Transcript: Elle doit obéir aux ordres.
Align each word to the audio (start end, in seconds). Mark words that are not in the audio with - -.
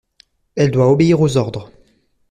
Elle 0.55 0.71
doit 0.71 0.89
obéir 0.89 1.21
aux 1.21 1.37
ordres. 1.37 1.71